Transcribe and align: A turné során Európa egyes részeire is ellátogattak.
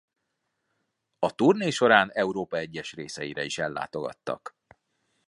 A 1.19 1.35
turné 1.35 1.69
során 1.69 2.11
Európa 2.11 2.57
egyes 2.57 2.93
részeire 2.93 3.43
is 3.43 3.57
ellátogattak. 3.57 4.57